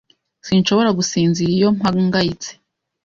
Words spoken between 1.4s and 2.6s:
iyo mpangayitse.